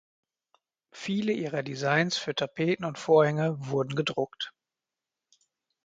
Viele 0.89 1.31
ihrer 1.31 1.61
Designs 1.61 2.17
für 2.17 2.33
Tapeten 2.33 2.85
und 2.85 2.97
Vorhänge 2.97 3.55
wurden 3.67 3.93
gedruckt. 3.95 4.51